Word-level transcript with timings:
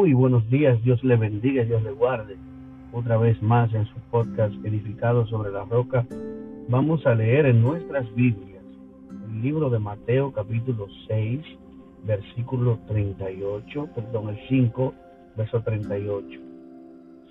Muy 0.00 0.14
buenos 0.14 0.48
días, 0.48 0.82
Dios 0.82 1.04
le 1.04 1.14
bendiga, 1.14 1.62
Dios 1.62 1.82
le 1.82 1.90
guarde. 1.90 2.38
Otra 2.90 3.18
vez 3.18 3.40
más 3.42 3.70
en 3.74 3.84
su 3.84 3.96
podcast 4.10 4.54
edificado 4.64 5.26
sobre 5.26 5.50
la 5.50 5.66
roca, 5.66 6.06
vamos 6.70 7.04
a 7.04 7.14
leer 7.14 7.44
en 7.44 7.60
nuestras 7.60 8.10
Biblias 8.14 8.64
el 9.26 9.42
libro 9.42 9.68
de 9.68 9.78
Mateo 9.78 10.32
capítulo 10.32 10.86
6, 11.06 11.42
versículo 12.06 12.78
38, 12.88 13.90
perdón, 13.94 14.30
el 14.30 14.38
5, 14.48 14.94
verso 15.36 15.60
38, 15.60 16.40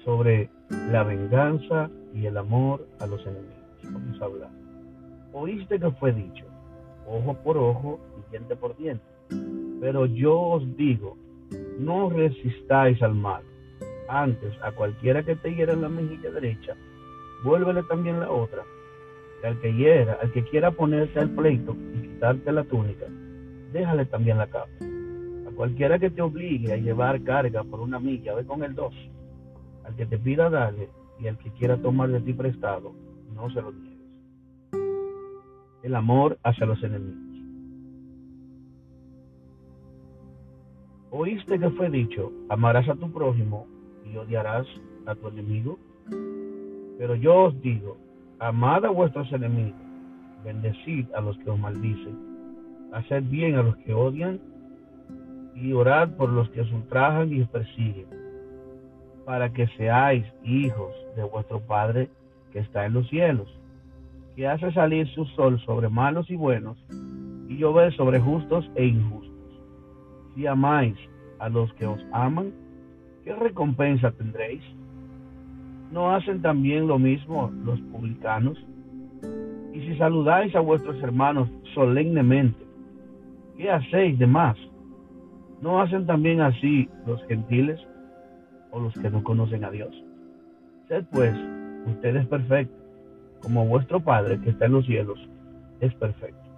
sobre 0.05 0.51
la 0.91 1.03
venganza 1.03 1.89
y 2.13 2.27
el 2.27 2.37
amor 2.37 2.87
a 2.99 3.07
los 3.07 3.19
enemigos. 3.21 3.55
Vamos 3.85 4.21
a 4.21 4.25
hablar. 4.25 4.51
Oíste 5.33 5.79
que 5.79 5.89
fue 5.93 6.13
dicho, 6.13 6.45
ojo 7.07 7.33
por 7.43 7.57
ojo 7.57 7.99
y 8.15 8.29
diente 8.29 8.55
por 8.55 8.77
diente. 8.77 9.03
Pero 9.81 10.05
yo 10.05 10.39
os 10.39 10.77
digo, 10.77 11.17
no 11.79 12.09
resistáis 12.09 13.01
al 13.01 13.15
mal. 13.15 13.43
Antes, 14.07 14.53
a 14.61 14.71
cualquiera 14.71 15.23
que 15.23 15.35
te 15.35 15.53
hiera 15.53 15.75
la 15.75 15.89
mejilla 15.89 16.31
derecha, 16.31 16.75
vuélvele 17.43 17.83
también 17.83 18.19
la 18.19 18.31
otra. 18.31 18.63
Y 19.41 19.45
al 19.45 19.59
que 19.61 19.73
hiera, 19.73 20.17
al 20.21 20.31
que 20.31 20.43
quiera 20.43 20.71
ponerse 20.71 21.19
al 21.19 21.29
pleito 21.29 21.75
y 21.93 22.01
quitarte 22.01 22.51
la 22.51 22.63
túnica, 22.63 23.05
déjale 23.71 24.05
también 24.05 24.37
la 24.37 24.47
capa. 24.47 24.69
A 25.47 25.51
cualquiera 25.55 25.99
que 25.99 26.09
te 26.09 26.21
obligue 26.21 26.73
a 26.73 26.77
llevar 26.77 27.23
carga 27.23 27.63
por 27.63 27.79
una 27.79 27.99
milla, 27.99 28.33
ve 28.33 28.45
con 28.45 28.63
el 28.63 28.75
dos. 28.75 28.93
Al 29.85 29.95
que 29.95 30.05
te 30.05 30.17
pida 30.17 30.49
darle 30.49 30.89
y 31.19 31.27
al 31.27 31.37
que 31.37 31.51
quiera 31.51 31.77
tomar 31.77 32.09
de 32.09 32.21
ti 32.21 32.33
prestado, 32.33 32.93
no 33.33 33.49
se 33.51 33.61
lo 33.61 33.71
niegues. 33.71 33.99
El 35.83 35.95
amor 35.95 36.37
hacia 36.43 36.65
los 36.65 36.83
enemigos. 36.83 37.28
¿Oíste 41.11 41.57
que 41.57 41.71
fue 41.71 41.89
dicho, 41.89 42.31
amarás 42.49 42.87
a 42.87 42.93
tu 42.93 43.11
prójimo 43.11 43.65
y 44.05 44.15
odiarás 44.15 44.67
a 45.07 45.15
tu 45.15 45.27
enemigo? 45.29 45.79
Pero 46.99 47.15
yo 47.15 47.45
os 47.45 47.61
digo, 47.61 47.97
amad 48.37 48.85
a 48.85 48.89
vuestros 48.89 49.31
enemigos, 49.33 49.81
bendecid 50.43 51.07
a 51.15 51.21
los 51.21 51.35
que 51.39 51.49
os 51.49 51.57
maldicen, 51.57 52.15
haced 52.93 53.23
bien 53.23 53.55
a 53.55 53.63
los 53.63 53.75
que 53.77 53.91
odian 53.91 54.39
y 55.55 55.73
orad 55.73 56.09
por 56.15 56.29
los 56.29 56.47
que 56.51 56.61
os 56.61 56.71
ultrajan 56.71 57.33
y 57.33 57.41
os 57.41 57.49
persiguen, 57.49 58.05
para 59.25 59.51
que 59.51 59.65
seáis 59.77 60.23
hijos 60.43 60.93
de 61.15 61.23
vuestro 61.23 61.59
Padre 61.59 62.07
que 62.51 62.59
está 62.59 62.85
en 62.85 62.93
los 62.93 63.09
cielos, 63.09 63.49
que 64.35 64.47
hace 64.47 64.71
salir 64.73 65.07
su 65.07 65.25
sol 65.25 65.59
sobre 65.61 65.89
malos 65.89 66.29
y 66.29 66.35
buenos 66.35 66.77
y 67.47 67.57
llover 67.57 67.95
sobre 67.95 68.19
justos 68.19 68.69
e 68.75 68.85
injustos 68.85 69.28
si 70.39 70.47
amáis 70.47 70.95
a 71.39 71.49
los 71.49 71.71
que 71.73 71.85
os 71.85 71.99
aman, 72.13 72.53
¿qué 73.25 73.35
recompensa 73.35 74.11
tendréis? 74.11 74.63
¿No 75.91 76.15
hacen 76.15 76.41
también 76.41 76.87
lo 76.87 76.97
mismo 76.97 77.51
los 77.65 77.77
publicanos? 77.91 78.57
Y 79.73 79.81
si 79.81 79.97
saludáis 79.97 80.55
a 80.55 80.61
vuestros 80.61 81.01
hermanos 81.03 81.49
solemnemente, 81.73 82.65
¿qué 83.57 83.69
hacéis 83.69 84.17
de 84.17 84.27
más? 84.27 84.55
¿No 85.61 85.81
hacen 85.81 86.05
también 86.05 86.39
así 86.39 86.87
los 87.05 87.21
gentiles 87.25 87.77
o 88.71 88.79
los 88.79 88.93
que 88.93 89.09
no 89.09 89.21
conocen 89.21 89.65
a 89.65 89.71
Dios? 89.71 89.93
Sed 90.87 91.03
pues 91.11 91.35
ustedes 91.85 92.25
perfectos, 92.27 92.81
como 93.41 93.65
vuestro 93.65 93.99
Padre 93.99 94.39
que 94.39 94.51
está 94.51 94.67
en 94.67 94.71
los 94.71 94.85
cielos 94.85 95.19
es 95.81 95.93
perfecto. 95.95 96.48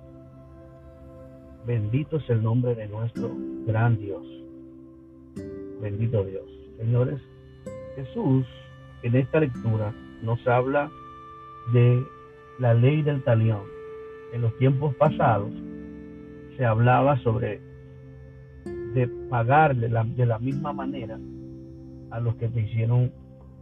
Bendito 1.65 2.17
es 2.17 2.29
el 2.29 2.41
nombre 2.41 2.73
de 2.75 2.87
nuestro 2.87 3.31
gran 3.67 3.97
Dios. 3.97 4.25
Bendito 5.79 6.23
Dios. 6.23 6.43
Señores, 6.77 7.21
Jesús 7.95 8.45
en 9.03 9.15
esta 9.15 9.39
lectura 9.39 9.93
nos 10.23 10.45
habla 10.47 10.89
de 11.73 12.03
la 12.59 12.73
ley 12.73 13.03
del 13.03 13.23
talión. 13.23 13.61
En 14.33 14.41
los 14.41 14.57
tiempos 14.57 14.95
pasados 14.95 15.51
se 16.57 16.65
hablaba 16.65 17.17
sobre 17.19 17.61
de 18.93 19.07
pagar 19.29 19.75
de 19.75 19.89
la, 19.89 20.03
de 20.03 20.25
la 20.25 20.39
misma 20.39 20.73
manera 20.73 21.19
a 22.09 22.19
los 22.19 22.35
que 22.35 22.47
te 22.49 22.61
hicieron 22.61 23.11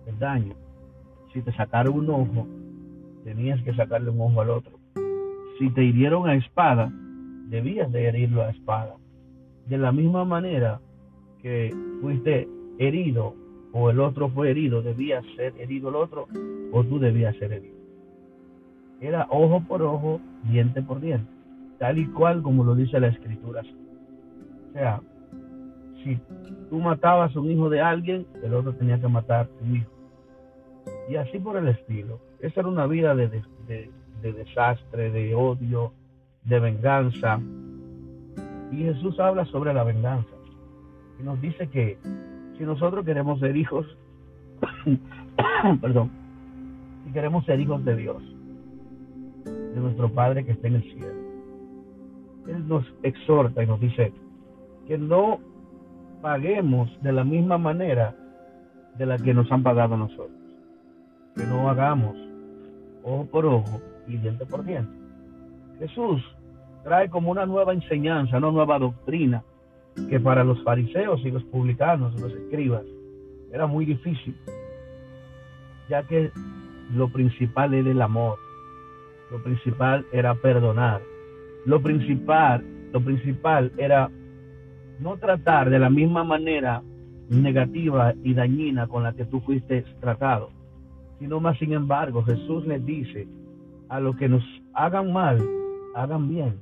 el 0.08 0.18
daño. 0.20 0.56
Si 1.34 1.42
te 1.42 1.52
sacaron 1.54 1.94
un 1.94 2.10
ojo, 2.10 2.48
tenías 3.24 3.62
que 3.64 3.74
sacarle 3.74 4.10
un 4.10 4.22
ojo 4.22 4.42
al 4.42 4.50
otro. 4.50 4.72
Si 5.60 5.70
te 5.72 5.84
hirieron 5.84 6.28
a 6.28 6.36
espada, 6.36 6.92
debías 7.50 7.92
de 7.92 8.08
herirlo 8.08 8.44
a 8.44 8.52
espada. 8.52 8.96
De 9.66 9.78
la 9.78 9.92
misma 9.92 10.24
manera 10.24 10.80
que 11.42 11.76
fuiste 12.02 12.48
herido 12.78 13.36
o 13.74 13.90
el 13.90 14.00
otro 14.00 14.30
fue 14.30 14.52
herido, 14.52 14.82
debía 14.82 15.22
ser 15.36 15.54
herido 15.60 15.90
el 15.90 15.96
otro 15.96 16.28
o 16.72 16.84
tú 16.84 17.00
debías 17.00 17.36
ser 17.38 17.54
herido. 17.54 17.78
Era 19.02 19.28
ojo 19.30 19.64
por 19.68 19.82
ojo, 19.82 20.20
diente 20.44 20.82
por 20.82 21.00
diente, 21.00 21.32
tal 21.78 21.98
y 21.98 22.06
cual 22.08 22.42
como 22.42 22.64
lo 22.64 22.76
dice 22.76 23.00
la 23.00 23.08
escritura. 23.08 23.62
O 23.62 24.74
sea, 24.74 25.02
si 26.04 26.20
tú 26.70 26.80
matabas 26.80 27.36
a 27.36 27.40
un 27.40 27.52
hijo 27.52 27.70
de 27.70 27.82
alguien, 27.82 28.28
el 28.44 28.54
otro 28.54 28.74
tenía 28.74 29.00
que 29.00 29.08
matar 29.08 29.46
a 29.46 29.48
tu 29.48 29.66
hijo. 29.66 29.92
Y 31.10 31.16
así 31.16 31.40
por 31.40 31.58
el 31.58 31.68
estilo. 31.68 32.20
Esa 32.40 32.62
era 32.62 32.70
una 32.70 32.86
vida 32.88 33.16
de, 33.16 33.30
de 33.68 34.34
desastre, 34.34 35.12
de 35.12 35.34
odio, 35.34 35.94
de 36.44 36.60
venganza. 36.60 37.40
Y 38.72 38.78
Jesús 38.78 39.20
habla 39.20 39.46
sobre 39.46 39.74
la 39.74 39.84
venganza. 39.84 40.30
Y 41.20 41.24
nos 41.24 41.40
dice 41.42 41.68
que 41.68 41.98
si 42.58 42.64
nosotros 42.64 43.06
queremos 43.06 43.40
ser 43.40 43.56
hijos, 43.58 43.86
perdón, 45.82 46.12
si 47.06 47.12
queremos 47.12 47.46
ser 47.46 47.60
hijos 47.60 47.84
de 47.86 47.96
Dios, 47.96 48.24
de 49.46 49.80
nuestro 49.80 50.10
Padre 50.10 50.46
que 50.46 50.52
está 50.52 50.68
en 50.68 50.76
el 50.76 50.84
cielo, 50.84 51.14
Él 52.48 52.68
nos 52.68 52.86
exhorta 53.04 53.64
y 53.64 53.68
nos 53.68 53.80
dice 53.80 54.14
que 54.88 54.98
no 54.98 55.40
paguemos 56.22 56.90
de 57.02 57.14
la 57.14 57.24
misma 57.24 57.58
manera 57.58 58.16
de 58.98 59.06
la 59.06 59.18
que 59.18 59.34
nos 59.34 59.52
han 59.52 59.64
pagado 59.64 59.96
nosotros. 59.96 60.32
Que 61.36 61.46
no 61.46 61.70
hagamos 61.70 62.18
ojo 63.04 63.26
por 63.32 63.46
ojo 63.46 63.82
y 64.08 64.18
diente 64.18 64.46
por 64.46 64.66
diente. 64.66 64.99
Jesús 65.80 66.22
trae 66.84 67.10
como 67.10 67.32
una 67.32 67.46
nueva 67.46 67.74
enseñanza, 67.74 68.38
una 68.38 68.52
nueva 68.52 68.80
doctrina, 68.80 69.44
que 70.10 70.20
para 70.20 70.44
los 70.44 70.62
fariseos 70.64 71.22
y 71.26 71.32
los 71.32 71.44
publicanos, 71.46 72.20
los 72.20 72.34
escribas, 72.34 72.84
era 73.52 73.66
muy 73.66 73.86
difícil, 73.86 74.36
ya 75.90 76.04
que 76.04 76.32
lo 76.94 77.10
principal 77.10 77.74
era 77.74 77.90
el 77.90 78.02
amor, 78.02 78.38
lo 79.32 79.42
principal 79.44 80.06
era 80.12 80.36
perdonar, 80.36 81.02
lo 81.66 81.82
principal, 81.82 82.64
lo 82.92 83.02
principal 83.02 83.72
era 83.78 84.10
no 85.00 85.18
tratar 85.18 85.70
de 85.70 85.80
la 85.80 85.90
misma 85.90 86.24
manera 86.24 86.82
negativa 87.30 88.14
y 88.24 88.34
dañina 88.34 88.88
con 88.88 89.04
la 89.04 89.14
que 89.14 89.26
tú 89.26 89.40
fuiste 89.42 89.84
tratado, 90.00 90.50
sino 91.20 91.40
más 91.40 91.58
sin 91.58 91.74
embargo 91.74 92.24
Jesús 92.24 92.66
les 92.66 92.86
dice 92.86 93.28
a 93.90 94.00
los 94.00 94.16
que 94.16 94.30
nos 94.30 94.44
hagan 94.74 95.12
mal, 95.12 95.40
hagan 96.02 96.30
bien. 96.30 96.60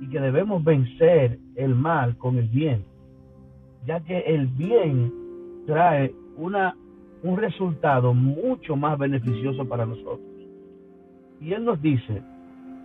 Y 0.00 0.08
que 0.08 0.20
debemos 0.20 0.64
vencer 0.64 1.38
el 1.56 1.74
mal 1.74 2.16
con 2.16 2.38
el 2.38 2.48
bien, 2.48 2.84
ya 3.86 4.00
que 4.00 4.18
el 4.20 4.46
bien 4.46 5.12
trae 5.66 6.14
una, 6.36 6.74
un 7.22 7.36
resultado 7.36 8.14
mucho 8.14 8.76
más 8.76 8.98
beneficioso 8.98 9.68
para 9.68 9.84
nosotros. 9.84 10.20
Y 11.40 11.52
Él 11.52 11.64
nos 11.64 11.80
dice, 11.82 12.22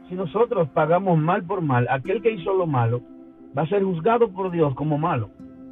si 0.10 0.16
nosotros 0.16 0.68
pagamos 0.70 1.18
mal 1.18 1.44
por 1.44 1.62
mal, 1.62 1.88
aquel 1.90 2.22
que 2.22 2.32
hizo 2.32 2.54
lo 2.54 2.68
malo 2.68 3.02
va 3.58 3.64
a 3.64 3.68
ser 3.68 3.84
juzgado 3.84 4.30
por 4.30 4.52
Dios 4.52 4.76
como 4.76 4.98
malo. 4.98 5.30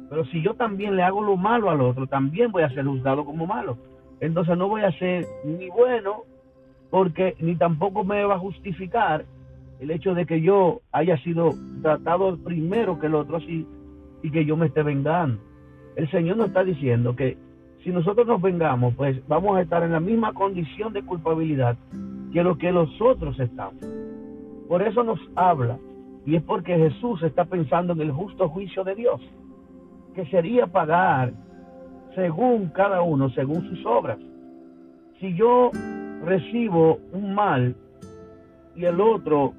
Pero 0.08 0.24
si 0.26 0.42
yo 0.42 0.54
también 0.54 0.96
le 0.96 1.02
hago 1.02 1.22
lo 1.22 1.36
malo 1.36 1.70
al 1.70 1.80
otro, 1.80 2.06
también 2.06 2.50
voy 2.52 2.62
a 2.62 2.70
ser 2.70 2.84
juzgado 2.84 3.24
como 3.24 3.46
malo. 3.46 3.76
Entonces 4.20 4.56
no 4.56 4.68
voy 4.68 4.82
a 4.82 4.92
ser 4.98 5.26
ni 5.44 5.68
bueno, 5.68 6.22
porque 6.90 7.34
ni 7.40 7.56
tampoco 7.56 8.04
me 8.04 8.24
va 8.24 8.34
a 8.34 8.38
justificar 8.38 9.24
el 9.82 9.90
hecho 9.90 10.14
de 10.14 10.26
que 10.26 10.40
yo 10.40 10.80
haya 10.92 11.16
sido 11.24 11.54
tratado 11.82 12.38
primero 12.38 13.00
que 13.00 13.08
el 13.08 13.16
otro 13.16 13.38
así 13.38 13.66
y 14.22 14.30
que 14.30 14.44
yo 14.44 14.56
me 14.56 14.66
esté 14.66 14.84
vengando. 14.84 15.42
El 15.96 16.08
Señor 16.12 16.36
nos 16.36 16.46
está 16.46 16.62
diciendo 16.62 17.16
que 17.16 17.36
si 17.82 17.90
nosotros 17.90 18.24
nos 18.28 18.40
vengamos, 18.40 18.94
pues 18.94 19.20
vamos 19.26 19.56
a 19.56 19.62
estar 19.62 19.82
en 19.82 19.90
la 19.90 19.98
misma 19.98 20.34
condición 20.34 20.92
de 20.92 21.02
culpabilidad 21.02 21.76
que 22.32 22.44
lo 22.44 22.56
que 22.58 22.70
los 22.70 22.88
otros 23.00 23.40
estamos. 23.40 23.84
Por 24.68 24.82
eso 24.82 25.02
nos 25.02 25.18
habla, 25.34 25.78
y 26.24 26.36
es 26.36 26.42
porque 26.44 26.76
Jesús 26.76 27.20
está 27.24 27.44
pensando 27.44 27.92
en 27.94 28.02
el 28.02 28.12
justo 28.12 28.48
juicio 28.48 28.84
de 28.84 28.94
Dios, 28.94 29.20
que 30.14 30.24
sería 30.26 30.68
pagar 30.68 31.32
según 32.14 32.68
cada 32.68 33.02
uno, 33.02 33.30
según 33.30 33.68
sus 33.68 33.84
obras. 33.84 34.18
Si 35.18 35.34
yo 35.34 35.72
recibo 36.24 37.00
un 37.12 37.34
mal 37.34 37.74
y 38.76 38.84
el 38.84 39.00
otro 39.00 39.54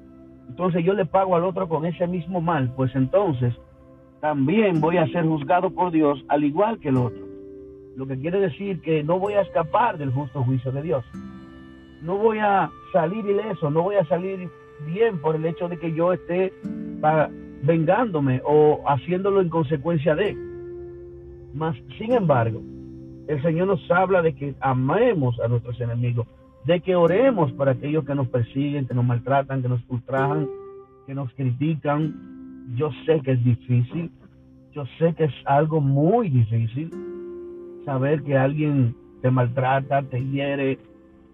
entonces 0.48 0.84
yo 0.84 0.94
le 0.94 1.06
pago 1.06 1.36
al 1.36 1.44
otro 1.44 1.68
con 1.68 1.86
ese 1.86 2.06
mismo 2.06 2.40
mal, 2.40 2.72
pues 2.76 2.94
entonces 2.94 3.54
también 4.20 4.80
voy 4.80 4.96
a 4.96 5.06
ser 5.08 5.26
juzgado 5.26 5.70
por 5.70 5.90
Dios 5.90 6.24
al 6.28 6.44
igual 6.44 6.78
que 6.78 6.88
el 6.88 6.96
otro. 6.96 7.24
Lo 7.96 8.06
que 8.06 8.18
quiere 8.18 8.40
decir 8.40 8.80
que 8.80 9.04
no 9.04 9.18
voy 9.18 9.34
a 9.34 9.42
escapar 9.42 9.98
del 9.98 10.10
justo 10.10 10.42
juicio 10.42 10.72
de 10.72 10.82
Dios. 10.82 11.04
No 12.02 12.16
voy 12.16 12.38
a 12.38 12.70
salir 12.92 13.24
ileso, 13.24 13.70
no 13.70 13.82
voy 13.82 13.96
a 13.96 14.04
salir 14.06 14.48
bien 14.86 15.18
por 15.18 15.36
el 15.36 15.44
hecho 15.44 15.68
de 15.68 15.78
que 15.78 15.92
yo 15.92 16.12
esté 16.12 16.52
vengándome 17.62 18.40
o 18.44 18.82
haciéndolo 18.86 19.40
en 19.40 19.48
consecuencia 19.48 20.14
de. 20.14 20.36
Mas, 21.54 21.76
sin 21.98 22.12
embargo, 22.12 22.60
el 23.28 23.40
Señor 23.42 23.68
nos 23.68 23.90
habla 23.90 24.22
de 24.22 24.34
que 24.34 24.54
amemos 24.60 25.38
a 25.40 25.48
nuestros 25.48 25.80
enemigos, 25.80 26.26
de 26.64 26.80
que 26.80 26.96
oremos 26.96 27.52
para 27.52 27.72
aquellos 27.72 28.04
que 28.04 28.14
nos 28.14 28.28
persiguen, 28.28 28.86
que 28.86 28.94
nos 28.94 29.04
maltratan, 29.04 29.62
que 29.62 29.68
nos 29.68 29.80
ultrajan, 29.88 30.48
que 31.06 31.14
nos 31.14 31.32
critican. 31.34 32.14
Yo 32.76 32.90
sé 33.04 33.20
que 33.20 33.32
es 33.32 33.44
difícil, 33.44 34.10
yo 34.72 34.84
sé 34.98 35.14
que 35.14 35.24
es 35.24 35.34
algo 35.44 35.80
muy 35.80 36.30
difícil 36.30 36.90
saber 37.84 38.22
que 38.22 38.36
alguien 38.36 38.96
te 39.20 39.30
maltrata, 39.30 40.02
te 40.02 40.24
hiere, 40.24 40.78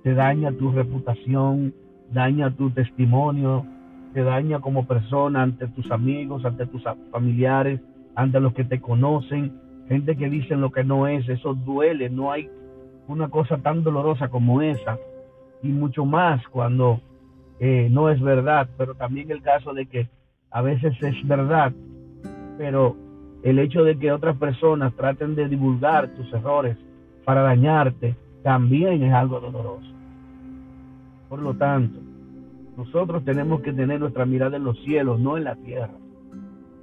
te 0.03 0.15
daña 0.15 0.53
tu 0.53 0.73
reputación, 0.73 1.73
daña 2.13 2.51
tu 2.51 2.71
testimonio, 2.71 3.65
te 4.13 4.25
daña 4.25 4.61
como 4.61 4.87
persona 4.87 5.43
ante 5.43 5.69
tus 5.69 5.91
amigos, 5.93 6.45
ante 6.45 6.67
tus 6.67 6.83
familiares, 7.13 7.81
ante 8.17 8.41
los 8.41 8.53
que 8.55 8.65
te 8.65 8.81
conocen, 8.81 9.53
gente 9.89 10.17
que 10.17 10.29
dicen 10.29 10.61
lo 10.61 10.71
que 10.71 10.83
no 10.83 11.07
es, 11.07 11.29
eso 11.29 11.55
duele, 11.55 12.11
no 12.11 12.33
hay 12.33 12.49
una 13.07 13.29
cosa 13.29 13.59
tan 13.59 13.83
dolorosa 13.85 14.29
como 14.29 14.63
esa, 14.63 14.99
y 15.63 15.69
mucho 15.69 16.05
más 16.05 16.47
cuando 16.49 17.01
eh, 17.59 17.89
no 17.91 18.09
es 18.09 18.21
verdad, 18.21 18.69
pero 18.77 18.95
también 18.95 19.31
el 19.31 19.43
caso 19.43 19.75
de 19.75 19.87
que 19.87 20.09
a 20.51 20.63
veces 20.63 20.95
es 21.03 21.29
verdad, 21.29 21.73
pero 22.59 22.97
el 23.43 23.59
hecho 23.59 23.85
de 23.85 23.99
que 23.99 24.13
otras 24.13 24.37
personas 24.37 24.95
traten 24.95 25.35
de 25.35 25.49
divulgar 25.49 26.09
tus 26.15 26.33
errores 26.33 26.77
para 27.25 27.43
dañarte 27.43 28.17
también 28.43 29.03
es 29.03 29.13
algo 29.13 29.41
doloroso. 29.41 29.91
Por 31.29 31.41
lo 31.41 31.55
tanto, 31.55 32.01
nosotros 32.77 33.25
tenemos 33.25 33.61
que 33.61 33.73
tener 33.73 34.01
nuestra 34.01 34.25
mirada 34.25 34.57
en 34.57 34.65
los 34.65 34.79
cielos, 34.85 35.21
no 35.21 35.37
en 35.37 35.45
la 35.45 35.57
tierra. 35.57 35.93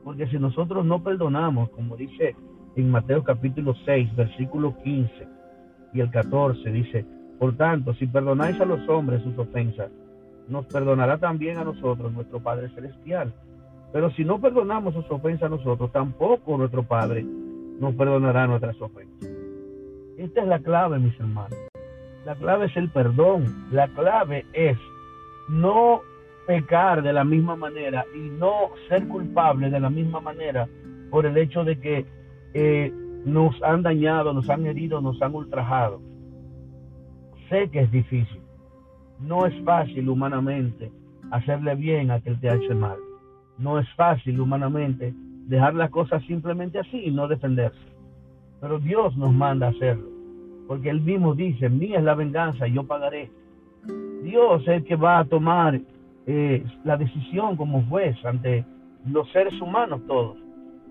Porque 0.03 0.27
si 0.27 0.37
nosotros 0.37 0.85
no 0.85 1.03
perdonamos, 1.03 1.69
como 1.71 1.97
dice 1.97 2.35
en 2.75 2.91
Mateo 2.91 3.23
capítulo 3.23 3.73
6, 3.85 4.15
versículo 4.15 4.75
15 4.83 5.11
y 5.93 5.99
el 5.99 6.11
14, 6.11 6.71
dice, 6.71 7.05
por 7.39 7.55
tanto, 7.55 7.93
si 7.93 8.07
perdonáis 8.07 8.59
a 8.59 8.65
los 8.65 8.87
hombres 8.89 9.21
sus 9.23 9.37
ofensas, 9.37 9.91
nos 10.47 10.65
perdonará 10.65 11.17
también 11.17 11.57
a 11.57 11.63
nosotros 11.63 12.11
nuestro 12.13 12.39
Padre 12.39 12.69
Celestial. 12.69 13.33
Pero 13.93 14.11
si 14.11 14.25
no 14.25 14.39
perdonamos 14.39 14.93
sus 14.93 15.09
ofensas 15.11 15.43
a 15.43 15.55
nosotros, 15.55 15.91
tampoco 15.91 16.57
nuestro 16.57 16.83
Padre 16.83 17.25
nos 17.79 17.93
perdonará 17.95 18.47
nuestras 18.47 18.79
ofensas. 18.81 19.29
Esta 20.17 20.41
es 20.41 20.47
la 20.47 20.59
clave, 20.59 20.99
mis 20.99 21.17
hermanos. 21.19 21.57
La 22.25 22.35
clave 22.35 22.65
es 22.65 22.75
el 22.75 22.89
perdón. 22.89 23.67
La 23.71 23.87
clave 23.89 24.45
es 24.53 24.77
no 25.47 26.01
pecar 26.47 27.03
de 27.03 27.13
la 27.13 27.23
misma 27.23 27.55
manera 27.55 28.05
y 28.15 28.29
no 28.29 28.71
ser 28.87 29.07
culpable 29.07 29.69
de 29.69 29.79
la 29.79 29.89
misma 29.89 30.21
manera 30.21 30.67
por 31.11 31.25
el 31.25 31.37
hecho 31.37 31.63
de 31.63 31.79
que 31.79 32.05
eh, 32.53 32.91
nos 33.25 33.61
han 33.61 33.83
dañado, 33.83 34.33
nos 34.33 34.49
han 34.49 34.65
herido, 34.65 35.01
nos 35.01 35.21
han 35.21 35.35
ultrajado. 35.35 36.01
Sé 37.49 37.69
que 37.69 37.81
es 37.81 37.91
difícil. 37.91 38.41
No 39.19 39.45
es 39.45 39.53
fácil 39.63 40.09
humanamente 40.09 40.91
hacerle 41.31 41.75
bien 41.75 42.11
a 42.11 42.19
quien 42.19 42.39
te 42.39 42.49
ha 42.49 42.55
hecho 42.55 42.75
mal. 42.75 42.97
No 43.57 43.79
es 43.79 43.87
fácil 43.95 44.39
humanamente 44.39 45.13
dejar 45.47 45.73
las 45.73 45.89
cosas 45.89 46.23
simplemente 46.25 46.79
así 46.79 47.05
y 47.05 47.11
no 47.11 47.27
defenderse. 47.27 47.79
Pero 48.61 48.79
Dios 48.79 49.15
nos 49.17 49.33
manda 49.33 49.67
a 49.67 49.69
hacerlo. 49.71 50.09
Porque 50.67 50.89
Él 50.89 51.01
mismo 51.01 51.33
dice, 51.33 51.69
mía 51.69 51.99
es 51.99 52.03
la 52.03 52.15
venganza, 52.15 52.67
yo 52.67 52.85
pagaré. 52.85 53.31
Dios 54.23 54.61
es 54.63 54.67
el 54.67 54.83
que 54.83 54.95
va 54.95 55.19
a 55.19 55.25
tomar 55.25 55.79
eh, 56.25 56.65
la 56.83 56.97
decisión 56.97 57.55
como 57.55 57.83
juez 57.83 58.17
ante 58.25 58.65
los 59.05 59.31
seres 59.31 59.59
humanos 59.61 60.01
todos. 60.07 60.37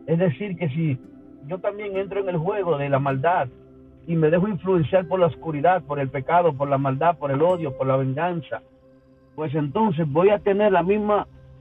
Es 0.06 0.18
decir, 0.18 0.56
que 0.56 0.68
si 0.70 0.98
yo 1.46 1.58
también 1.58 1.96
entro 1.96 2.20
en 2.20 2.28
el 2.30 2.38
juego 2.38 2.78
de 2.78 2.88
la 2.88 2.98
maldad 2.98 3.48
y 4.06 4.14
me 4.14 4.30
dejo 4.30 4.48
influenciar 4.48 5.06
por 5.06 5.20
la 5.20 5.26
oscuridad, 5.26 5.82
por 5.82 5.98
el 5.98 6.08
pecado, 6.08 6.52
por 6.52 6.68
la 6.68 6.78
maldad, 6.78 7.18
por 7.18 7.30
el 7.30 7.42
odio, 7.42 7.76
por 7.76 7.86
la 7.86 7.96
venganza, 7.96 8.62
pues 9.34 9.54
entonces 9.54 10.10
voy 10.10 10.30
a 10.30 10.38
tener 10.38 10.72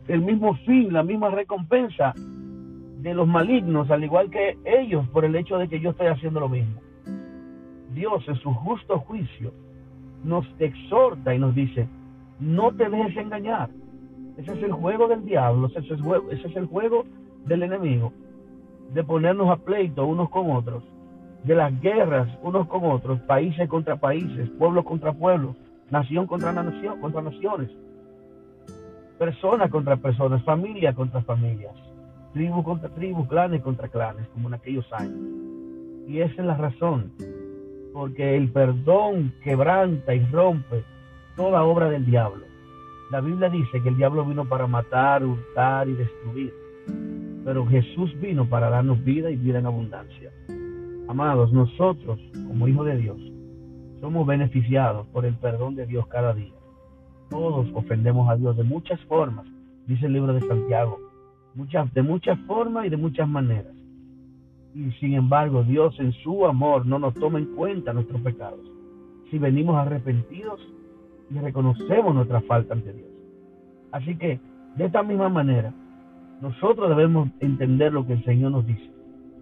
el 0.08 0.22
mismo 0.22 0.54
fin, 0.66 0.94
la 0.94 1.04
misma 1.04 1.30
recompensa 1.30 2.14
de 2.16 3.14
los 3.14 3.28
malignos, 3.28 3.92
al 3.92 4.04
igual 4.04 4.30
que 4.30 4.58
ellos, 4.64 5.08
por 5.10 5.26
el 5.26 5.36
hecho 5.36 5.58
de 5.58 5.68
que 5.68 5.80
yo 5.80 5.90
estoy 5.92 6.08
haciendo 6.08 6.40
lo 6.40 6.50
mismo. 6.50 6.80
Dios 7.94 8.28
en 8.28 8.36
su 8.36 8.54
justo 8.54 9.00
juicio 9.00 9.52
nos 10.24 10.46
exhorta 10.60 11.34
y 11.36 11.40
nos 11.40 11.54
dice, 11.54 11.88
no 12.40 12.72
te 12.72 12.90
dejes 12.90 13.18
engañar. 13.18 13.70
Ese 14.38 14.54
es 14.54 14.64
el 14.64 14.72
juego 14.72 15.08
del 15.08 15.24
diablo, 15.24 15.68
ese 15.68 15.80
es 15.80 16.56
el 16.56 16.66
juego 16.66 17.06
del 17.46 17.64
enemigo, 17.64 18.12
de 18.94 19.04
ponernos 19.04 19.50
a 19.50 19.58
pleito 19.58 20.06
unos 20.06 20.30
con 20.30 20.52
otros, 20.52 20.84
de 21.46 21.56
las 21.56 21.80
guerras 21.82 22.28
unos 22.42 22.68
con 22.68 22.86
otros, 22.86 23.20
países 23.22 23.70
contra 23.70 23.96
países, 23.96 24.50
pueblos 24.58 24.84
contra 24.84 25.14
pueblos, 25.14 25.56
nación 25.92 26.26
contra 26.26 26.52
nación, 26.52 27.00
contra 27.00 27.22
naciones, 27.22 27.70
personas 29.20 29.70
contra 29.70 29.96
personas, 29.98 30.44
familia 30.44 30.94
contra 30.94 31.22
familias, 31.22 31.76
tribu 32.34 32.64
contra 32.64 32.90
tribu, 32.90 33.28
clanes 33.28 33.62
contra 33.62 33.88
clanes, 33.88 34.28
como 34.30 34.48
en 34.48 34.56
aquellos 34.56 34.92
años. 34.94 35.20
Y 36.08 36.20
esa 36.20 36.42
es 36.42 36.48
la 36.48 36.58
razón 36.58 37.12
porque 37.94 38.36
el 38.36 38.52
perdón 38.52 39.32
quebranta 39.42 40.14
y 40.14 40.26
rompe 40.26 40.84
toda 41.38 41.64
obra 41.64 41.90
del 41.90 42.06
diablo. 42.06 42.44
La 43.10 43.22
Biblia 43.22 43.50
dice 43.50 43.82
que 43.82 43.90
el 43.90 43.96
diablo 43.96 44.26
vino 44.26 44.44
para 44.46 44.68
matar, 44.68 45.24
hurtar 45.24 45.88
y 45.88 45.94
destruir, 45.94 46.54
pero 47.46 47.66
Jesús 47.68 48.20
vino 48.20 48.50
para 48.50 48.70
darnos 48.70 49.02
vida 49.06 49.30
y 49.30 49.38
vida 49.38 49.60
en 49.60 49.68
abundancia. 49.68 50.32
Amados, 51.08 51.54
nosotros, 51.54 52.20
como 52.48 52.68
hijos 52.68 52.88
de 52.88 52.98
Dios, 52.98 53.18
somos 54.02 54.26
beneficiados 54.26 55.06
por 55.08 55.26
el 55.26 55.36
perdón 55.36 55.76
de 55.76 55.86
Dios 55.86 56.08
cada 56.08 56.34
día. 56.34 56.54
Todos 57.30 57.68
ofendemos 57.74 58.28
a 58.28 58.36
Dios 58.36 58.58
de 58.58 58.64
muchas 58.64 59.00
formas, 59.02 59.46
dice 59.86 60.08
el 60.08 60.14
libro 60.14 60.34
de 60.34 60.42
Santiago, 60.42 61.00
muchas, 61.54 61.94
de 61.94 62.02
muchas 62.02 62.40
formas 62.48 62.88
y 62.88 62.90
de 62.90 62.98
muchas 62.98 63.28
maneras. 63.28 63.72
Y 64.74 64.92
sin 65.00 65.14
embargo, 65.14 65.64
Dios 65.64 65.96
en 66.00 66.12
su 66.12 66.46
amor 66.46 66.88
no 66.88 66.98
nos 66.98 67.14
toma 67.14 67.38
en 67.38 67.56
cuenta 67.56 67.94
nuestros 67.94 68.22
pecados. 68.22 68.60
Si 69.30 69.38
venimos 69.38 69.78
arrepentidos 69.78 70.60
y 71.30 71.38
reconocemos 71.38 72.16
nuestra 72.16 72.42
falta 72.42 72.74
ante 72.74 72.94
Dios. 72.94 73.10
Así 73.92 74.18
que, 74.18 74.40
de 74.76 74.86
esta 74.86 75.04
misma 75.04 75.30
manera, 75.30 75.72
nosotros 76.42 76.90
debemos 76.90 77.30
entender 77.40 77.94
lo 77.94 78.06
que 78.06 78.14
el 78.14 78.26
Señor 78.26 78.52
nos 78.52 78.66
dice. 78.66 78.95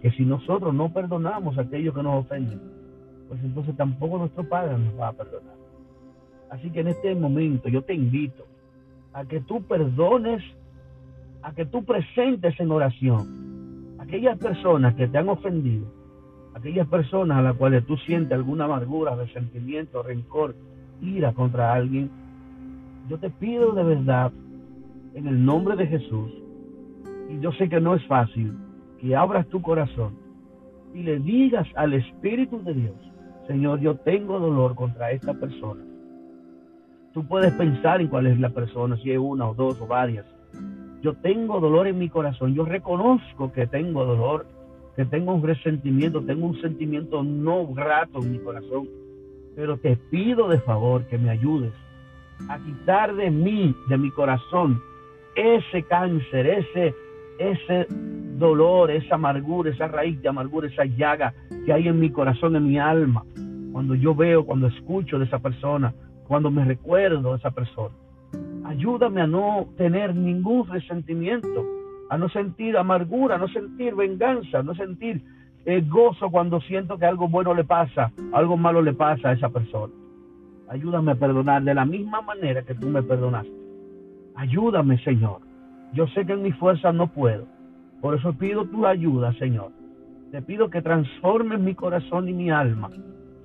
Que 0.04 0.10
si 0.10 0.26
nosotros 0.26 0.74
no 0.74 0.92
perdonamos 0.92 1.56
a 1.56 1.62
aquellos 1.62 1.94
que 1.94 2.02
nos 2.02 2.26
ofenden, 2.26 2.60
pues 3.26 3.42
entonces 3.42 3.74
tampoco 3.74 4.18
nuestro 4.18 4.46
Padre 4.46 4.76
nos 4.76 5.00
va 5.00 5.08
a 5.08 5.12
perdonar. 5.14 5.54
Así 6.50 6.68
que 6.70 6.80
en 6.80 6.88
este 6.88 7.14
momento 7.14 7.70
yo 7.70 7.80
te 7.80 7.94
invito 7.94 8.44
a 9.14 9.24
que 9.24 9.40
tú 9.40 9.62
perdones, 9.62 10.42
a 11.42 11.54
que 11.54 11.64
tú 11.64 11.84
presentes 11.84 12.60
en 12.60 12.70
oración 12.70 13.96
aquellas 13.98 14.36
personas 14.36 14.94
que 14.94 15.08
te 15.08 15.16
han 15.16 15.30
ofendido, 15.30 15.86
aquellas 16.54 16.86
personas 16.88 17.38
a 17.38 17.42
las 17.42 17.56
cuales 17.56 17.86
tú 17.86 17.96
sientes 17.96 18.32
alguna 18.32 18.66
amargura, 18.66 19.16
resentimiento, 19.16 20.02
rencor, 20.02 20.54
ira 21.00 21.32
contra 21.32 21.72
alguien, 21.72 22.10
yo 23.08 23.18
te 23.18 23.30
pido 23.30 23.72
de 23.72 23.82
verdad, 23.82 24.30
en 25.14 25.26
el 25.26 25.42
nombre 25.42 25.76
de 25.76 25.86
Jesús, 25.86 26.30
y 27.30 27.40
yo 27.40 27.52
sé 27.52 27.70
que 27.70 27.80
no 27.80 27.94
es 27.94 28.04
fácil, 28.06 28.52
que 29.04 29.14
abras 29.14 29.46
tu 29.48 29.60
corazón 29.60 30.14
y 30.94 31.02
le 31.02 31.18
digas 31.18 31.68
al 31.74 31.92
Espíritu 31.92 32.62
de 32.62 32.72
Dios, 32.72 32.94
Señor, 33.46 33.78
yo 33.80 33.96
tengo 33.96 34.38
dolor 34.38 34.74
contra 34.74 35.10
esta 35.10 35.34
persona. 35.34 35.84
Tú 37.12 37.26
puedes 37.26 37.52
pensar 37.52 38.00
en 38.00 38.08
cuál 38.08 38.28
es 38.28 38.40
la 38.40 38.48
persona, 38.48 38.96
si 38.96 39.10
es 39.10 39.18
una 39.18 39.46
o 39.46 39.52
dos 39.52 39.78
o 39.82 39.86
varias, 39.86 40.24
yo 41.02 41.12
tengo 41.16 41.60
dolor 41.60 41.86
en 41.86 41.98
mi 41.98 42.08
corazón, 42.08 42.54
yo 42.54 42.64
reconozco 42.64 43.52
que 43.52 43.66
tengo 43.66 44.06
dolor, 44.06 44.46
que 44.96 45.04
tengo 45.04 45.34
un 45.34 45.42
resentimiento, 45.42 46.22
tengo 46.22 46.46
un 46.46 46.58
sentimiento 46.62 47.22
no 47.22 47.66
grato 47.66 48.20
en 48.22 48.32
mi 48.32 48.38
corazón, 48.38 48.88
pero 49.54 49.76
te 49.76 49.96
pido 49.96 50.48
de 50.48 50.60
favor 50.60 51.04
que 51.08 51.18
me 51.18 51.28
ayudes 51.28 51.74
a 52.48 52.58
quitar 52.58 53.14
de 53.14 53.30
mí, 53.30 53.76
de 53.90 53.98
mi 53.98 54.10
corazón, 54.10 54.80
ese 55.36 55.82
cáncer, 55.82 56.46
ese, 56.46 56.94
ese 57.38 57.86
dolor, 58.38 58.90
esa 58.90 59.16
amargura, 59.16 59.70
esa 59.70 59.88
raíz 59.88 60.20
de 60.20 60.28
amargura, 60.28 60.68
esa 60.68 60.84
llaga 60.84 61.32
que 61.64 61.72
hay 61.72 61.88
en 61.88 62.00
mi 62.00 62.10
corazón, 62.10 62.56
en 62.56 62.66
mi 62.66 62.78
alma, 62.78 63.24
cuando 63.72 63.94
yo 63.94 64.14
veo, 64.14 64.44
cuando 64.44 64.66
escucho 64.66 65.18
de 65.18 65.24
esa 65.24 65.38
persona, 65.38 65.94
cuando 66.26 66.50
me 66.50 66.64
recuerdo 66.64 67.32
de 67.32 67.38
esa 67.38 67.50
persona. 67.50 67.94
Ayúdame 68.64 69.20
a 69.20 69.26
no 69.26 69.68
tener 69.76 70.14
ningún 70.14 70.66
resentimiento 70.66 71.64
a 72.08 72.18
no 72.18 72.28
sentir 72.28 72.76
amargura, 72.76 73.36
a 73.36 73.38
no 73.38 73.48
sentir 73.48 73.94
venganza, 73.94 74.58
a 74.58 74.62
no 74.62 74.74
sentir 74.74 75.22
eh, 75.64 75.82
gozo 75.88 76.30
cuando 76.30 76.60
siento 76.60 76.98
que 76.98 77.06
algo 77.06 77.28
bueno 77.28 77.54
le 77.54 77.64
pasa, 77.64 78.12
algo 78.32 78.56
malo 78.56 78.82
le 78.82 78.92
pasa 78.92 79.30
a 79.30 79.32
esa 79.32 79.48
persona. 79.48 79.92
Ayúdame 80.68 81.12
a 81.12 81.14
perdonar 81.16 81.62
de 81.62 81.74
la 81.74 81.84
misma 81.84 82.20
manera 82.20 82.62
que 82.62 82.74
tú 82.74 82.88
me 82.88 83.02
perdonaste. 83.02 83.52
Ayúdame, 84.34 84.98
Señor. 85.04 85.40
Yo 85.94 86.06
sé 86.08 86.26
que 86.26 86.32
en 86.32 86.42
mi 86.42 86.52
fuerza 86.52 86.92
no 86.92 87.06
puedo. 87.06 87.46
Por 88.00 88.14
eso 88.14 88.32
pido 88.34 88.64
tu 88.66 88.86
ayuda, 88.86 89.32
Señor. 89.34 89.70
Te 90.30 90.42
pido 90.42 90.68
que 90.68 90.82
transformes 90.82 91.60
mi 91.60 91.74
corazón 91.74 92.28
y 92.28 92.32
mi 92.32 92.50
alma 92.50 92.90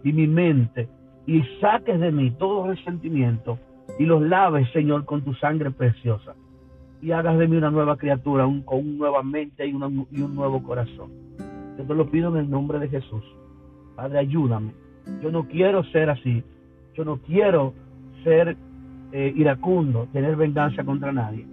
y 0.03 0.11
mi 0.11 0.27
mente 0.27 0.89
y 1.27 1.43
saques 1.61 1.99
de 1.99 2.11
mí 2.11 2.31
todo 2.31 2.67
resentimiento 2.67 3.59
y 3.99 4.05
los 4.05 4.21
laves, 4.21 4.67
Señor, 4.73 5.05
con 5.05 5.21
tu 5.21 5.33
sangre 5.35 5.69
preciosa. 5.71 6.33
Y 7.01 7.11
hagas 7.11 7.37
de 7.37 7.47
mí 7.47 7.55
una 7.55 7.69
nueva 7.69 7.97
criatura, 7.97 8.45
con 8.65 8.79
una 8.79 8.97
nueva 8.97 9.23
mente 9.23 9.65
y, 9.65 9.69
y 9.69 10.21
un 10.21 10.35
nuevo 10.35 10.63
corazón. 10.63 11.11
Yo 11.77 11.83
te 11.85 11.93
lo 11.93 12.09
pido 12.09 12.29
en 12.29 12.45
el 12.45 12.49
nombre 12.49 12.79
de 12.79 12.89
Jesús. 12.89 13.23
Padre, 13.95 14.19
ayúdame. 14.19 14.73
Yo 15.21 15.31
no 15.31 15.47
quiero 15.47 15.83
ser 15.85 16.09
así. 16.09 16.43
Yo 16.95 17.05
no 17.05 17.17
quiero 17.17 17.73
ser 18.23 18.57
eh, 19.11 19.33
iracundo, 19.35 20.07
tener 20.11 20.35
venganza 20.35 20.83
contra 20.83 21.11
nadie. 21.11 21.45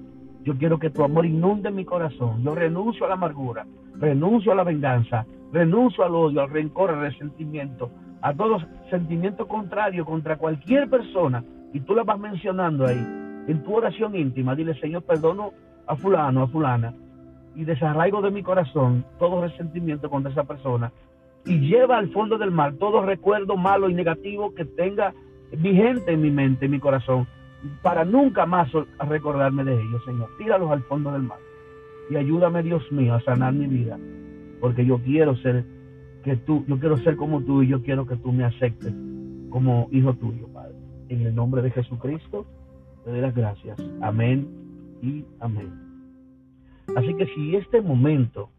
Yo 0.46 0.56
quiero 0.56 0.78
que 0.78 0.90
tu 0.90 1.02
amor 1.02 1.26
inunde 1.26 1.72
mi 1.72 1.84
corazón. 1.84 2.40
Yo 2.44 2.54
renuncio 2.54 3.04
a 3.04 3.08
la 3.08 3.14
amargura, 3.14 3.66
renuncio 3.96 4.52
a 4.52 4.54
la 4.54 4.62
venganza, 4.62 5.26
renuncio 5.52 6.04
al 6.04 6.14
odio, 6.14 6.40
al 6.40 6.50
rencor, 6.50 6.90
al 6.90 7.00
resentimiento, 7.00 7.90
a 8.22 8.32
todos 8.32 8.64
sentimientos 8.88 9.48
contrarios 9.48 10.06
contra 10.06 10.36
cualquier 10.36 10.88
persona. 10.88 11.42
Y 11.72 11.80
tú 11.80 11.96
la 11.96 12.04
vas 12.04 12.20
mencionando 12.20 12.86
ahí, 12.86 13.04
en 13.48 13.60
tu 13.64 13.74
oración 13.74 14.14
íntima. 14.14 14.54
Dile, 14.54 14.78
Señor, 14.78 15.02
perdono 15.02 15.50
a 15.84 15.96
fulano, 15.96 16.44
a 16.44 16.46
fulana, 16.46 16.94
y 17.56 17.64
desarraigo 17.64 18.22
de 18.22 18.30
mi 18.30 18.44
corazón 18.44 19.04
todo 19.18 19.42
resentimiento 19.42 20.08
contra 20.08 20.30
esa 20.30 20.44
persona. 20.44 20.92
Y 21.44 21.58
lleva 21.58 21.98
al 21.98 22.12
fondo 22.12 22.38
del 22.38 22.52
mar 22.52 22.74
todo 22.74 23.04
recuerdo 23.04 23.56
malo 23.56 23.88
y 23.88 23.94
negativo 23.94 24.54
que 24.54 24.64
tenga 24.64 25.12
vigente 25.50 26.12
en 26.12 26.20
mi 26.20 26.30
mente, 26.30 26.66
en 26.66 26.70
mi 26.70 26.78
corazón, 26.78 27.26
para 27.82 28.04
nunca 28.04 28.46
más 28.46 28.70
recordarme 29.08 29.64
de 29.64 29.74
ellos, 29.74 30.04
Señor. 30.04 30.30
Tíralos 30.38 30.70
al 30.70 30.82
fondo 30.84 31.12
del 31.12 31.22
mar. 31.22 31.38
Y 32.10 32.16
ayúdame, 32.16 32.62
Dios 32.62 32.90
mío, 32.92 33.14
a 33.14 33.20
sanar 33.20 33.52
mi 33.52 33.66
vida. 33.66 33.98
Porque 34.60 34.84
yo 34.84 34.98
quiero 34.98 35.36
ser 35.36 35.64
que 36.22 36.36
tú, 36.36 36.64
yo 36.66 36.78
quiero 36.78 36.96
ser 36.98 37.16
como 37.16 37.42
tú 37.42 37.62
y 37.62 37.68
yo 37.68 37.82
quiero 37.82 38.06
que 38.06 38.16
tú 38.16 38.32
me 38.32 38.44
aceptes 38.44 38.94
como 39.50 39.88
hijo 39.90 40.14
tuyo, 40.14 40.48
Padre. 40.48 40.74
En 41.08 41.22
el 41.22 41.34
nombre 41.34 41.62
de 41.62 41.70
Jesucristo, 41.70 42.46
te 43.04 43.10
doy 43.10 43.20
las 43.20 43.34
gracias. 43.34 43.78
Amén 44.00 44.48
y 45.02 45.24
amén. 45.40 45.72
Así 46.94 47.14
que 47.14 47.26
si 47.34 47.56
este 47.56 47.80
momento 47.80 48.50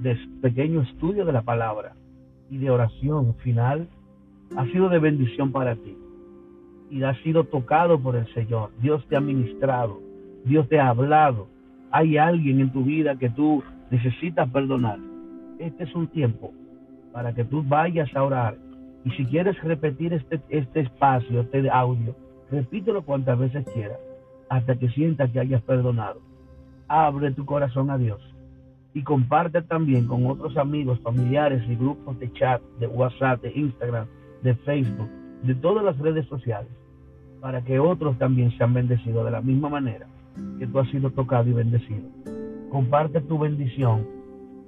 de 0.00 0.16
pequeño 0.42 0.82
estudio 0.82 1.24
de 1.24 1.32
la 1.32 1.42
palabra 1.42 1.94
y 2.50 2.58
de 2.58 2.70
oración 2.70 3.34
final 3.36 3.88
ha 4.56 4.66
sido 4.66 4.88
de 4.88 4.98
bendición 4.98 5.50
para 5.50 5.74
ti, 5.76 5.96
y 6.94 7.02
has 7.02 7.18
sido 7.22 7.42
tocado 7.42 7.98
por 7.98 8.14
el 8.14 8.32
Señor. 8.34 8.70
Dios 8.80 9.04
te 9.08 9.16
ha 9.16 9.20
ministrado, 9.20 10.00
Dios 10.44 10.68
te 10.68 10.78
ha 10.78 10.90
hablado. 10.90 11.48
Hay 11.90 12.18
alguien 12.18 12.60
en 12.60 12.70
tu 12.70 12.84
vida 12.84 13.16
que 13.16 13.30
tú 13.30 13.64
necesitas 13.90 14.48
perdonar. 14.50 15.00
Este 15.58 15.82
es 15.82 15.94
un 15.96 16.06
tiempo 16.06 16.52
para 17.12 17.34
que 17.34 17.44
tú 17.44 17.64
vayas 17.66 18.14
a 18.14 18.22
orar. 18.22 18.56
Y 19.04 19.10
si 19.10 19.24
quieres 19.26 19.60
repetir 19.64 20.12
este, 20.12 20.40
este 20.48 20.82
espacio, 20.82 21.40
este 21.40 21.68
audio, 21.68 22.14
repítelo 22.48 23.02
cuantas 23.02 23.40
veces 23.40 23.66
quieras, 23.74 23.98
hasta 24.48 24.76
que 24.76 24.88
sientas 24.90 25.32
que 25.32 25.40
hayas 25.40 25.62
perdonado. 25.62 26.20
Abre 26.86 27.32
tu 27.32 27.44
corazón 27.44 27.90
a 27.90 27.98
Dios 27.98 28.20
y 28.92 29.02
comparte 29.02 29.62
también 29.62 30.06
con 30.06 30.24
otros 30.26 30.56
amigos, 30.56 31.00
familiares 31.00 31.60
y 31.68 31.74
grupos 31.74 32.20
de 32.20 32.32
chat, 32.34 32.62
de 32.78 32.86
WhatsApp, 32.86 33.42
de 33.42 33.50
Instagram, 33.52 34.06
de 34.44 34.54
Facebook 34.54 35.10
de 35.42 35.56
todas 35.56 35.84
las 35.84 35.98
redes 35.98 36.24
sociales 36.28 36.70
para 37.44 37.60
que 37.60 37.78
otros 37.78 38.16
también 38.16 38.56
sean 38.56 38.72
bendecidos 38.72 39.22
de 39.22 39.30
la 39.30 39.42
misma 39.42 39.68
manera 39.68 40.06
que 40.58 40.66
tú 40.66 40.78
has 40.78 40.88
sido 40.88 41.10
tocado 41.10 41.46
y 41.50 41.52
bendecido. 41.52 42.08
Comparte 42.70 43.20
tu 43.20 43.38
bendición 43.38 44.06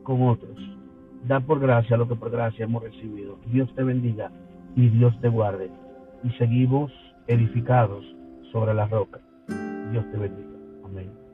con 0.03 0.21
otros. 0.29 0.59
Da 1.27 1.41
por 1.41 1.59
gracia 1.59 1.97
lo 1.97 2.07
que 2.07 2.17
por 2.17 2.31
gracia 2.31 2.67
hemos 2.67 2.83
recibido. 2.83 3.39
Dios 3.51 3.75
te 3.75 3.83
bendiga 3.83 4.31
y 4.75 4.91
Dios 4.91 5.19
te 5.23 5.31
guarde. 5.31 5.71
Y 6.23 6.29
seguimos 6.33 6.93
edificados 7.27 8.05
sobre 8.53 8.75
la 8.75 8.87
roca. 8.87 9.21
Dios 9.91 10.05
te 10.13 10.19
bendiga. 10.19 10.59
Amén. 10.85 11.26